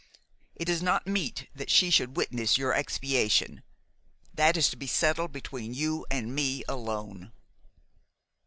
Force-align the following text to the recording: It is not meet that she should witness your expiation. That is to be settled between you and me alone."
It 0.55 0.67
is 0.67 0.81
not 0.81 1.05
meet 1.05 1.47
that 1.53 1.69
she 1.69 1.91
should 1.91 2.17
witness 2.17 2.57
your 2.57 2.73
expiation. 2.73 3.61
That 4.33 4.57
is 4.57 4.67
to 4.71 4.75
be 4.75 4.87
settled 4.87 5.31
between 5.31 5.75
you 5.75 6.07
and 6.09 6.33
me 6.33 6.63
alone." 6.67 7.31